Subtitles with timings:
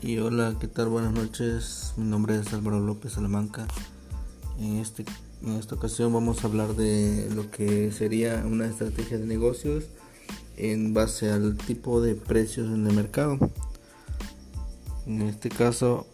[0.00, 0.88] Y hola, ¿qué tal?
[0.88, 1.92] Buenas noches.
[1.96, 3.66] Mi nombre es Álvaro López Salamanca.
[4.60, 5.04] En, este,
[5.42, 9.84] en esta ocasión vamos a hablar de lo que sería una estrategia de negocios
[10.56, 13.38] en base al tipo de precios en el mercado.
[15.06, 16.06] En este caso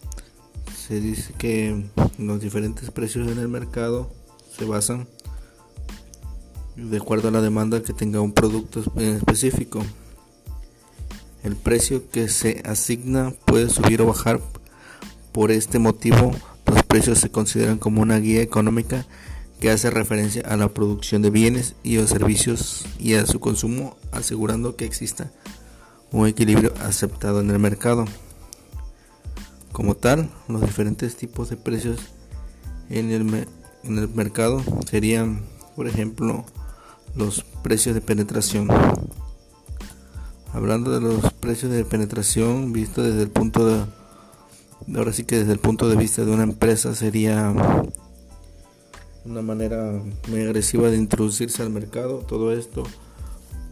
[0.75, 1.85] se dice que
[2.19, 4.11] los diferentes precios en el mercado
[4.57, 5.07] se basan
[6.77, 9.82] de acuerdo a la demanda que tenga un producto en específico.
[11.44, 14.40] El precio que se asigna puede subir o bajar.
[15.30, 16.32] Por este motivo,
[16.66, 19.04] los precios se consideran como una guía económica
[19.61, 23.99] que hace referencia a la producción de bienes y o servicios y a su consumo,
[24.11, 25.30] asegurando que exista
[26.12, 28.07] un equilibrio aceptado en el mercado.
[29.71, 32.00] Como tal, los diferentes tipos de precios
[32.88, 33.47] en el,
[33.84, 35.44] en el mercado serían,
[35.77, 36.47] por ejemplo,
[37.14, 38.69] los precios de penetración.
[40.55, 43.84] Hablando de los precios de penetración visto desde el punto de
[44.97, 47.52] ahora sí que desde el punto de vista de una empresa sería
[49.25, 52.84] una manera muy agresiva de introducirse al mercado todo esto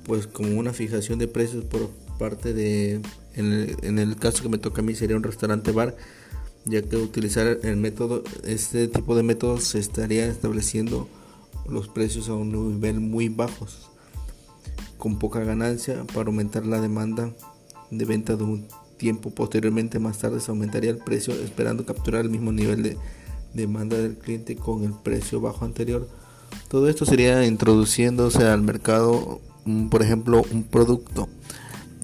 [0.05, 1.89] pues como una fijación de precios por
[2.19, 3.01] parte de
[3.35, 5.97] en el, caso que me toca a mí sería un restaurante bar
[6.65, 11.09] ya que utilizar el método este tipo de métodos se estaría estableciendo
[11.69, 13.92] los precios a un nivel muy bajos
[15.03, 17.33] con poca ganancia para aumentar la demanda
[17.91, 19.31] de venta de un tiempo.
[19.31, 22.97] Posteriormente, más tarde, se aumentaría el precio esperando capturar el mismo nivel de
[23.53, 26.09] demanda del cliente con el precio bajo anterior.
[26.69, 29.41] Todo esto sería introduciéndose al mercado,
[29.91, 31.29] por ejemplo, un producto.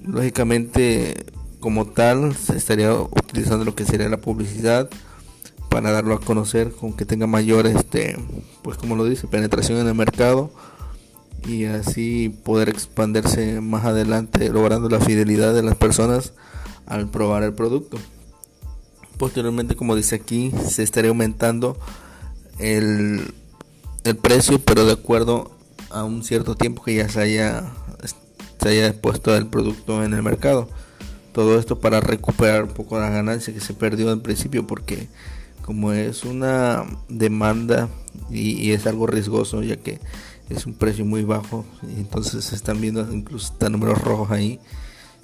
[0.05, 1.25] Lógicamente,
[1.61, 4.91] como tal, se estaría utilizando lo que sería la publicidad
[5.71, 8.17] para darlo a conocer con que tenga mayor, este,
[8.63, 10.51] pues como lo dice, penetración en el mercado
[11.47, 16.33] y así poder expandirse más adelante logrando la fidelidad de las personas
[16.87, 17.99] al probar el producto.
[19.19, 21.77] Posteriormente, como dice aquí, se estaría aumentando
[22.59, 23.35] el,
[24.05, 25.51] el precio, pero de acuerdo
[25.91, 27.65] a un cierto tiempo que ya se haya,
[28.61, 30.69] se haya puesto el producto en el mercado.
[31.33, 35.09] Todo esto para recuperar un poco la ganancia que se perdió al principio, porque
[35.63, 37.89] como es una demanda
[38.31, 40.01] y es algo riesgoso, ya que
[40.49, 41.65] es un precio muy bajo
[41.97, 44.61] entonces están viendo incluso están números rojos ahí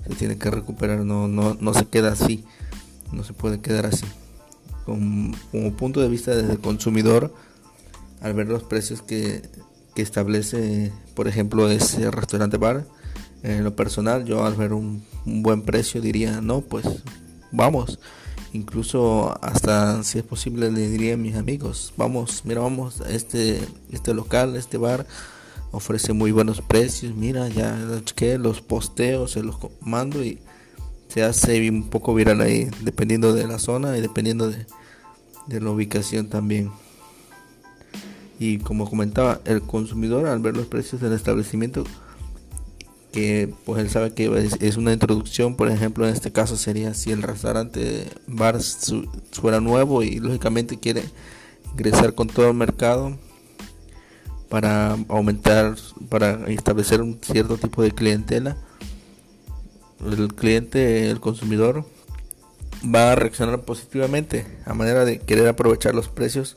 [0.06, 2.44] se tiene que recuperar no no no se queda así
[3.14, 4.06] no se puede quedar así.
[4.84, 5.34] Como,
[5.76, 7.32] punto de vista desde consumidor
[8.20, 9.42] al ver los precios que,
[9.94, 12.86] que establece por ejemplo ese restaurante bar
[13.42, 16.84] en lo personal yo al ver un buen precio diría no pues
[17.50, 17.98] vamos
[18.54, 23.60] incluso hasta si es posible le diría a mis amigos vamos mira vamos este
[23.90, 25.06] este local este bar
[25.72, 27.76] ofrece muy buenos precios mira ya
[28.14, 30.38] que los posteos se los mando y
[31.08, 34.66] se hace un poco viral ahí dependiendo de la zona y dependiendo de,
[35.48, 36.70] de la ubicación también
[38.38, 41.84] y como comentaba el consumidor al ver los precios del establecimiento
[43.14, 47.12] que pues él sabe que es, una introducción, por ejemplo, en este caso sería si
[47.12, 48.58] el restaurante bar
[49.30, 51.04] fuera nuevo y lógicamente quiere
[51.70, 53.16] ingresar con todo el mercado
[54.48, 55.76] para aumentar,
[56.08, 58.56] para establecer un cierto tipo de clientela,
[60.04, 61.84] el cliente, el consumidor
[62.84, 66.56] va a reaccionar positivamente a manera de querer aprovechar los precios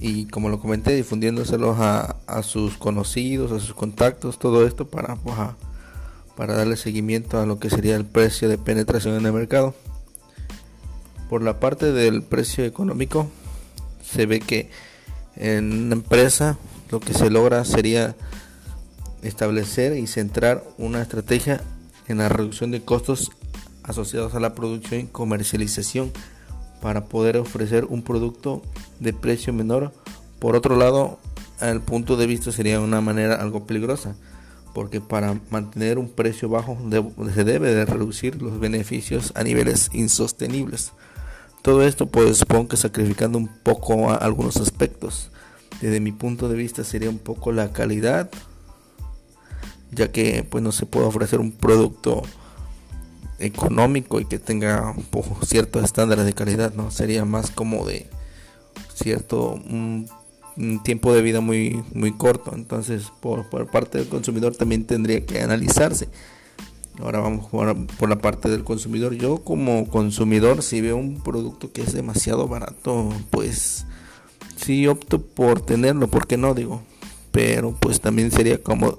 [0.00, 5.16] y como lo comenté, difundiéndoselos a, a, sus conocidos, a sus contactos, todo esto para,
[5.16, 5.36] pues,
[6.36, 9.74] para darle seguimiento a lo que sería el precio de penetración en el mercado.
[11.28, 13.28] Por la parte del precio económico,
[14.04, 14.70] se ve que
[15.34, 16.58] en una empresa
[16.90, 18.14] lo que se logra sería
[19.22, 21.62] establecer y centrar una estrategia
[22.06, 23.32] en la reducción de costos
[23.82, 26.12] asociados a la producción y comercialización
[26.86, 28.62] para poder ofrecer un producto
[29.00, 29.92] de precio menor.
[30.38, 31.18] Por otro lado,
[31.60, 34.14] el punto de vista sería una manera algo peligrosa,
[34.72, 36.78] porque para mantener un precio bajo
[37.34, 40.92] se debe de reducir los beneficios a niveles insostenibles.
[41.60, 45.32] Todo esto pues supongo que sacrificando un poco algunos aspectos.
[45.80, 48.30] Desde mi punto de vista sería un poco la calidad,
[49.90, 52.22] ya que pues no se puede ofrecer un producto
[53.38, 54.94] económico y que tenga
[55.44, 56.90] ciertos estándares de calidad, ¿no?
[56.90, 58.06] Sería más como de
[58.94, 60.08] cierto un,
[60.84, 62.52] tiempo de vida muy muy corto.
[62.54, 66.08] Entonces, por, por, parte del consumidor también tendría que analizarse.
[66.98, 69.14] Ahora vamos por, por la parte del consumidor.
[69.14, 73.86] Yo como consumidor, si veo un producto que es demasiado barato, pues
[74.56, 76.82] sí opto por tenerlo, porque no digo,
[77.32, 78.96] pero pues también sería como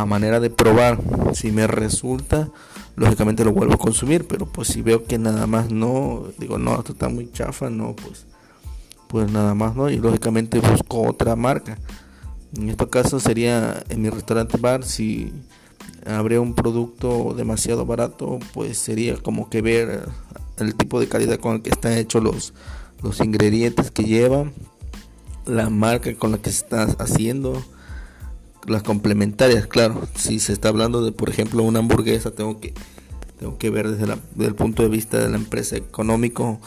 [0.00, 1.00] a manera de probar.
[1.34, 2.48] Si me resulta,
[2.96, 6.78] lógicamente lo vuelvo a consumir, pero pues si veo que nada más no, digo, no,
[6.78, 8.26] esto está muy chafa, no, pues,
[9.08, 11.78] pues nada más no, y lógicamente busco otra marca.
[12.56, 15.32] En este caso sería en mi restaurante bar, si
[16.06, 20.08] habría un producto demasiado barato, pues sería como que ver
[20.58, 22.54] el tipo de calidad con el que están hechos los,
[23.02, 24.50] los ingredientes que lleva,
[25.46, 27.62] la marca con la que se está haciendo,
[28.66, 30.06] las complementarias, claro.
[30.14, 32.74] Si se está hablando de, por ejemplo, una hamburguesa, tengo que,
[33.38, 36.60] tengo que ver desde, el punto de vista de la empresa económico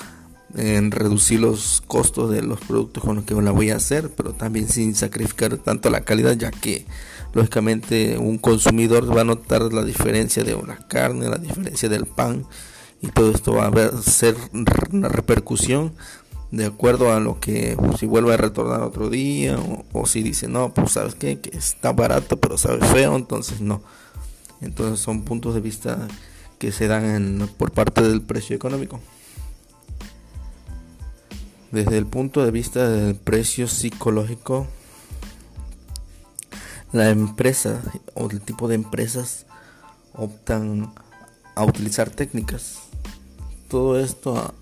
[0.55, 4.33] en reducir los costos de los productos con los que la voy a hacer, pero
[4.33, 6.85] también sin sacrificar tanto la calidad, ya que
[7.33, 12.45] lógicamente un consumidor va a notar la diferencia de una carne, la diferencia del pan,
[13.01, 14.35] y todo esto va a ser
[14.91, 15.93] una repercusión
[16.51, 19.57] de acuerdo a lo que si vuelve a retornar otro día
[19.93, 23.81] o, si dice no pues sabes qué que está barato pero sabe feo entonces no.
[24.59, 26.07] Entonces son puntos de vista
[26.59, 28.99] que se dan por parte del precio económico.
[31.71, 34.67] Desde el punto de vista del precio psicológico
[36.91, 37.81] la empresa
[38.13, 39.45] o el tipo de empresas
[40.13, 40.93] optan
[41.55, 42.79] a utilizar técnicas.
[43.69, 44.53] Todo esto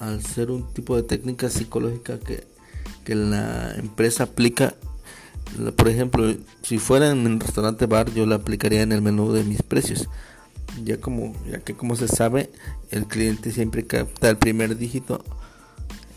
[0.00, 2.48] al ser un tipo de técnica psicológica que,
[3.06, 4.74] la empresa aplica,
[5.74, 6.32] por ejemplo,
[6.62, 10.08] si fuera en un restaurante bar, yo la aplicaría en el menú de mis precios.
[10.84, 12.50] Ya como, ya que como se sabe,
[12.92, 15.24] el cliente siempre capta el primer dígito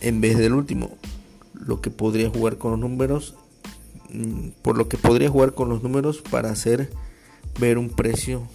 [0.02, 0.96] en vez del último.
[1.56, 3.34] Lo que podría jugar con los números,
[4.12, 6.92] mm, por lo que podría jugar con los números para hacer
[7.60, 8.48] ver un precio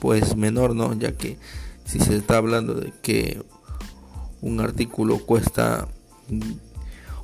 [0.00, 0.92] pues menor, ¿no?
[0.92, 1.38] Ya que
[1.86, 3.42] si se está hablando de que
[4.42, 5.88] un artículo cuesta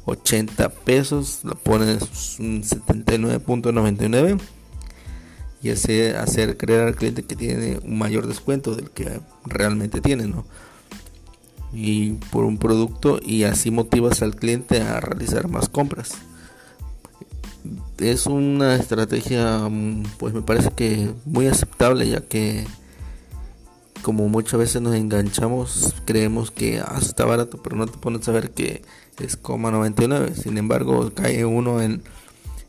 [0.04, 4.40] 80 pesos, lo pones un 79.99
[5.62, 10.26] y hace hacer creer al cliente que tiene un mayor descuento del que realmente tiene,
[10.26, 10.44] ¿no?
[11.72, 16.12] Y por un producto y así motivas al cliente a realizar más compras.
[17.98, 19.70] Es una estrategia
[20.18, 22.66] pues me parece que muy aceptable ya que
[24.02, 28.32] como muchas veces nos enganchamos, creemos que ah, está barato, pero no te pones a
[28.32, 28.82] ver que
[29.20, 30.34] es 99.
[30.34, 32.02] Sin embargo, cae uno en,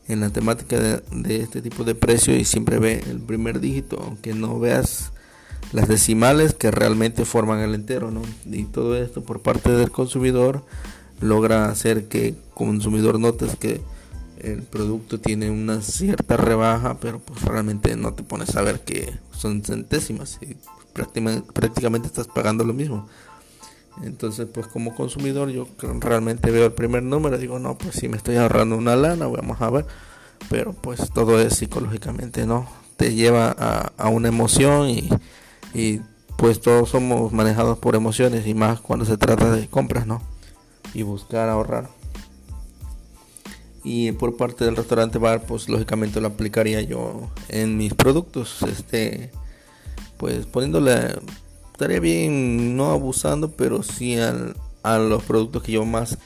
[0.08, 4.34] en la temática de, este tipo de precio y siempre ve el primer dígito, aunque
[4.34, 5.10] no veas
[5.72, 8.22] las decimales que realmente forman el entero, ¿no?
[8.46, 10.64] Y todo esto por parte del consumidor
[11.20, 13.80] logra hacer que el consumidor notes que
[14.38, 19.12] el producto tiene una cierta rebaja, pero pues realmente no te pones a ver que
[19.32, 20.38] son centésimas
[20.94, 23.08] prácticamente, estás pagando lo mismo.
[24.02, 25.68] Entonces, pues como consumidor yo
[26.00, 29.60] realmente veo el primer número, digo, no, pues si me estoy ahorrando una lana, vamos
[29.60, 29.86] a ver.
[30.48, 32.66] Pero pues todo es psicológicamente, ¿no?
[32.96, 35.08] Te lleva a, una emoción y,
[35.74, 36.00] y
[36.36, 40.22] pues todos somos manejados por emociones y más cuando se trata de compras, ¿no?
[40.92, 41.88] Y buscar ahorrar.
[43.84, 48.62] Y por parte del restaurante bar, pues lógicamente lo aplicaría yo en mis productos.
[48.62, 49.30] Este,
[50.16, 51.16] pues poniéndole,
[51.72, 56.18] estaría bien, no abusando, pero sí a los productos que yo más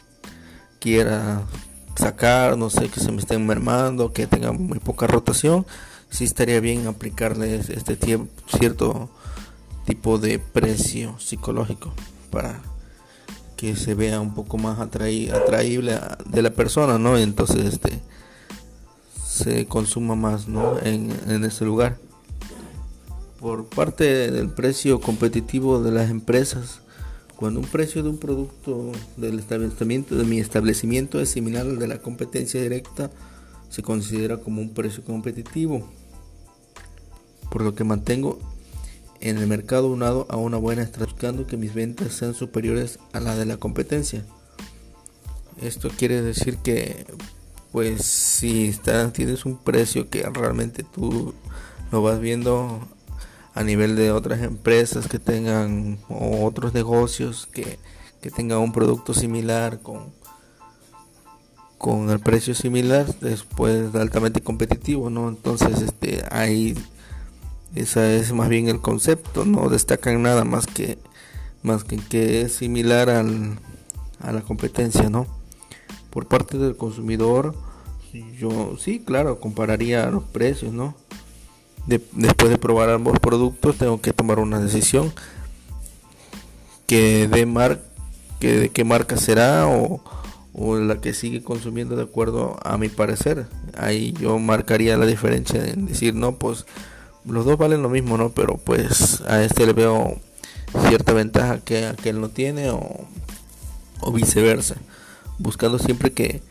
[0.78, 1.42] quiera
[1.96, 5.66] sacar, no sé, que se me estén mermando, que tengan muy poca rotación,
[6.10, 9.10] sí estaría bien aplicarles este tiempo, cierto
[9.84, 11.92] tipo de precio psicológico
[12.30, 12.60] para
[13.56, 17.18] que se vea un poco más atraíble de la persona, ¿no?
[17.18, 18.00] Entonces, este
[19.26, 20.78] se consuma más, ¿no?
[20.78, 21.98] En, en ese lugar
[23.40, 26.80] por parte del precio competitivo de las empresas.
[27.36, 31.86] Cuando un precio de un producto del establecimiento de mi establecimiento es similar al de
[31.86, 33.10] la competencia directa,
[33.68, 35.88] se considera como un precio competitivo.
[37.50, 38.40] Por lo que mantengo
[39.20, 43.20] en el mercado unado a una buena estrategia, buscando que mis ventas sean superiores a
[43.20, 44.24] la de la competencia.
[45.60, 47.06] Esto quiere decir que,
[47.72, 48.72] pues, si
[49.12, 51.34] tienes un precio que realmente tú
[51.90, 52.86] lo vas viendo
[53.58, 57.80] a nivel de otras empresas que tengan o otros negocios que,
[58.20, 60.12] que tengan un producto similar con
[61.76, 66.76] con el precio similar después altamente competitivo no entonces este ahí
[67.74, 70.96] esa es más bien el concepto no destacan nada más que
[71.64, 73.58] más que que es similar al,
[74.20, 75.26] a la competencia no
[76.10, 77.56] por parte del consumidor
[78.38, 80.94] yo sí claro compararía los precios no
[81.88, 85.12] después de probar ambos productos tengo que tomar una decisión
[86.86, 87.80] que de mar
[88.38, 90.00] que de qué marca será o,
[90.54, 93.46] la que sigue consumiendo de acuerdo a mi parecer.
[93.76, 96.66] Ahí yo marcaría la diferencia en decir, no, pues
[97.24, 98.30] los dos valen lo mismo, ¿no?
[98.30, 100.18] Pero pues a este le veo
[100.88, 103.06] cierta ventaja que aquel no tiene o,
[104.12, 104.76] viceversa.
[105.38, 106.42] Buscando siempre que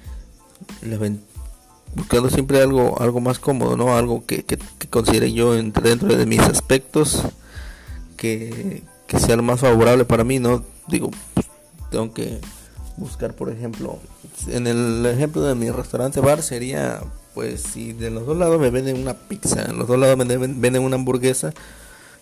[1.97, 3.97] buscando siempre algo algo más cómodo, ¿no?
[3.97, 4.57] Algo que, que,
[4.89, 7.23] considere yo entre dentro de mis aspectos
[8.15, 10.63] que, que sea lo más favorable para mí, ¿no?
[10.87, 11.47] Digo, pues,
[11.91, 12.39] tengo que
[12.95, 13.99] buscar, por ejemplo,
[14.47, 17.01] en el ejemplo de mi restaurante bar sería,
[17.33, 20.37] pues, si de los dos lados me venden una pizza, en los dos lados me
[20.37, 21.53] venden una hamburguesa,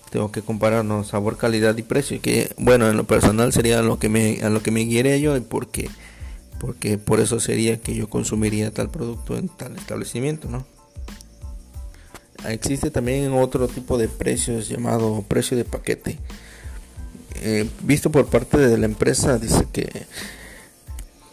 [0.10, 4.10] tengo que compararnos sabor, calidad y precio, que bueno, en lo personal sería lo que
[4.10, 5.90] me, a lo que me guiaría yo, porque,
[6.60, 10.66] porque por eso sería que yo consumiría tal producto en tal establecimiento, ¿no?
[12.48, 16.20] Existe también otro tipo de precios llamado precio de paquete.
[17.42, 19.90] Eh, visto por parte de la empresa, dice que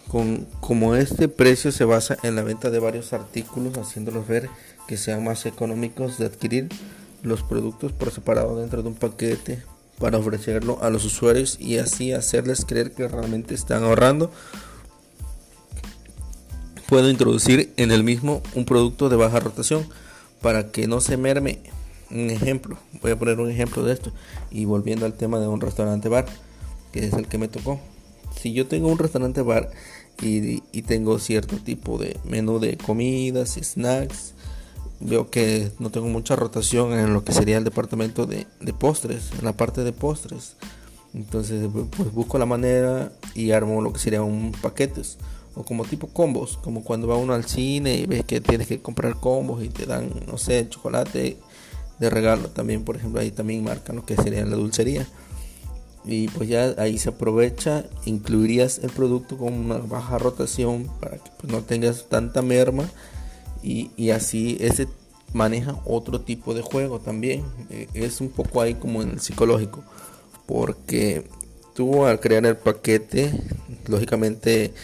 [0.09, 4.49] con, como este precio se basa en la venta de varios artículos, haciéndolos ver
[4.87, 6.69] que sean más económicos de adquirir
[7.23, 9.62] los productos por separado dentro de un paquete
[9.99, 14.33] para ofrecerlo a los usuarios y así hacerles creer que realmente están ahorrando.
[16.93, 19.89] Puedo introducir en el mismo un producto de baja rotación
[20.43, 21.61] para que no se merme.
[22.11, 24.13] Un ejemplo, voy a poner un ejemplo de esto
[24.51, 26.27] y volviendo al tema de un restaurante bar,
[26.93, 27.81] que es el que me tocó.
[28.39, 29.71] Si yo tengo un restaurante bar
[30.21, 34.35] y, tengo cierto tipo de menú de comidas, y snacks.
[35.01, 38.47] Veo que no tengo mucha rotación en lo que sería el departamento de,
[38.79, 40.57] postres, en la parte de postres.
[41.15, 45.17] Entonces pues busco la manera y armo lo que sería un paquetes
[45.54, 48.80] o como tipo combos, como cuando va uno al cine y ves que tienes que
[48.80, 51.37] comprar combos y te dan, no sé, chocolate
[51.99, 55.06] de regalo también, por ejemplo, ahí también marcan lo que sería la dulcería
[56.04, 61.30] y pues ya ahí se aprovecha, incluirías el producto con una baja rotación para que
[61.38, 62.88] pues, no tengas tanta merma
[63.62, 64.88] y, y, así ese
[65.32, 67.44] maneja otro tipo de juego también.
[67.71, 69.85] Eh, es un poco ahí como en el psicológico,
[70.47, 71.25] porque
[71.75, 73.32] tú al crear el paquete,
[73.87, 74.75] lógicamente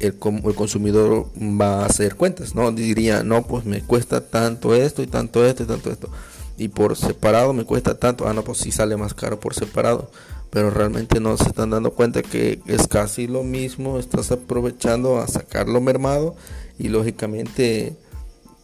[0.00, 2.70] el, el consumidor va a hacer cuentas, ¿no?
[2.72, 6.08] Diría, no, pues me cuesta tanto esto y tanto esto y tanto esto.
[6.56, 10.10] Y por separado me cuesta tanto, ah, no, pues sí sale más caro por separado
[10.50, 15.28] pero realmente no se están dando cuenta que es casi lo mismo, estás aprovechando a
[15.28, 16.36] sacarlo mermado
[16.78, 17.96] y lógicamente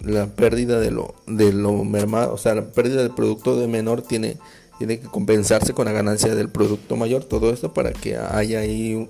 [0.00, 4.02] la pérdida de lo, de lo mermado, o sea, la pérdida del producto de menor
[4.02, 4.38] tiene,
[4.78, 9.08] tiene que compensarse con la ganancia del producto mayor, todo esto para que haya ahí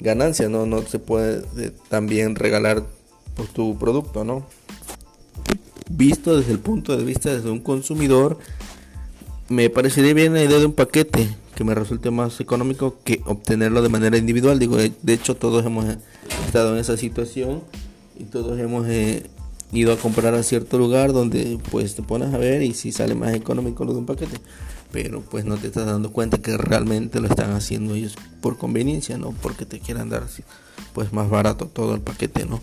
[0.00, 1.42] ganancia, no, no se puede
[1.88, 2.84] también regalar
[3.34, 4.46] pues, tu producto, ¿no?
[5.88, 8.38] Visto desde el punto de vista de un consumidor,
[9.48, 13.82] me parecería bien la idea de un paquete que me resulte más económico que obtenerlo
[13.82, 14.58] de manera individual.
[14.58, 15.86] Digo, de, hecho todos hemos
[16.44, 17.62] estado en esa situación
[18.18, 19.26] y todos hemos eh,
[19.72, 23.14] ido a comprar a cierto lugar donde pues te pones a ver y si sale
[23.14, 24.36] más económico lo de un paquete.
[24.92, 29.18] Pero pues no te estás dando cuenta que realmente lo están haciendo ellos por conveniencia,
[29.18, 30.24] no porque te quieran dar
[30.94, 32.60] pues más barato todo el paquete, ¿no?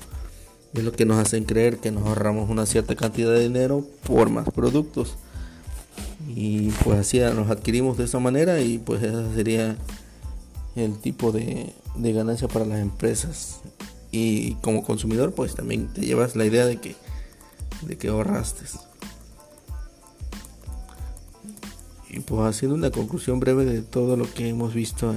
[0.74, 4.30] Es lo que nos hacen creer que nos ahorramos una cierta cantidad de dinero por
[4.30, 5.16] más productos.
[6.36, 9.76] Y pues así nos adquirimos de esa manera y pues ese sería
[10.76, 13.60] el tipo de, de ganancia para las empresas.
[14.12, 16.96] Y como consumidor pues también te llevas la idea de que
[17.82, 18.66] de que ahorraste
[22.14, 25.14] y pues haciendo una conclusión breve de todo lo que hemos visto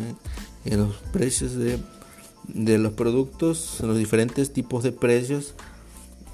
[0.65, 1.79] en, los precios de,
[2.49, 5.55] de los productos en los diferentes tipos de precios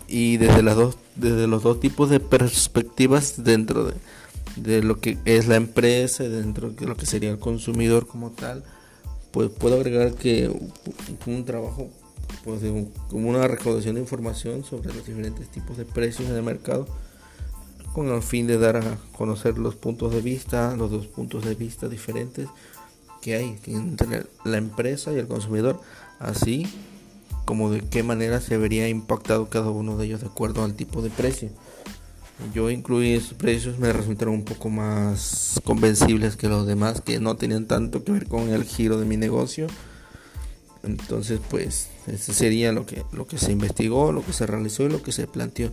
[0.08, 3.94] y desde las dos desde los dos tipos de perspectivas dentro de
[4.56, 8.62] de lo que es la empresa, dentro de lo que sería el consumidor como tal,
[9.30, 10.50] pues puedo agregar que
[11.26, 11.88] un trabajo
[12.44, 12.60] pues
[13.08, 16.86] como una recaudación de información sobre los diferentes tipos de precios en el mercado
[17.92, 21.54] con el fin de dar a conocer los puntos de vista, los dos puntos de
[21.54, 22.48] vista diferentes
[23.20, 25.80] que hay entre la empresa y el consumidor,
[26.18, 26.66] así
[27.44, 31.02] como de qué manera se vería impactado cada uno de ellos de acuerdo al tipo
[31.02, 31.50] de precio.
[32.52, 37.36] Yo incluí esos precios, me resultaron un poco más convencibles que los demás, que no
[37.36, 39.68] tenían tanto que ver con el giro de mi negocio.
[40.82, 44.88] Entonces, pues, ese sería lo que, lo que se investigó, lo que se realizó y
[44.88, 45.70] lo que se planteó.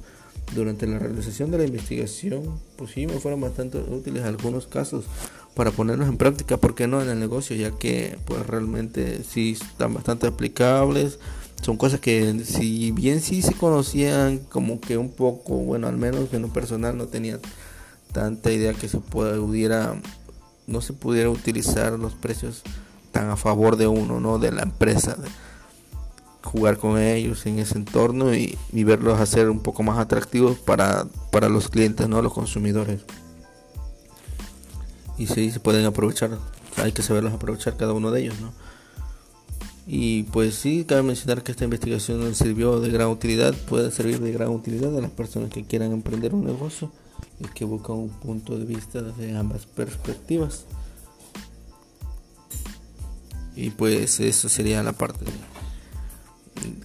[0.55, 5.05] Durante la realización de la investigación, pues sí, me fueron bastante útiles algunos casos
[5.53, 7.55] para ponerlos en práctica, ¿por qué no en el negocio?
[7.55, 11.19] Ya que, pues, realmente sí están bastante aplicables
[11.61, 16.33] son cosas que si bien sí se conocían como que un poco, bueno, al menos
[16.33, 17.39] en lo personal no tenía
[18.13, 19.95] tanta idea que se pudiera,
[20.67, 22.63] no se pudiera utilizar los precios
[23.11, 24.39] tan a favor de uno, ¿no?
[24.39, 25.17] De la empresa.
[26.43, 31.49] Jugar con ellos en ese entorno y, verlos hacer un poco más atractivos para, para
[31.49, 33.01] los clientes, no los consumidores.
[35.17, 36.37] Y sí, se pueden aprovechar,
[36.77, 38.51] hay que saberlos aprovechar cada uno de ellos, ¿no?
[39.91, 44.31] Y pues sí, cabe mencionar que esta investigación sirvió de gran utilidad, puede servir de
[44.31, 46.91] gran utilidad a las personas que quieran emprender un negocio
[47.39, 50.65] y que buscan un punto de vista de ambas perspectivas.
[53.55, 55.25] Y pues eso sería la parte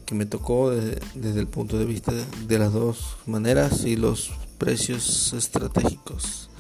[0.05, 2.13] que me tocó desde, el punto de vista
[2.47, 6.51] de las dos maneras y los precios estratégicos,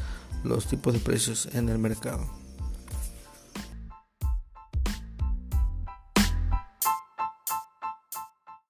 [0.42, 2.43] los tipos de precios en el mercado.